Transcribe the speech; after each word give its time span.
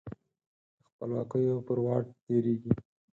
د 0.03 0.79
خپلواکیو 0.87 1.55
پر 1.67 1.77
واټ 1.85 2.05
تیریږې 2.25 2.71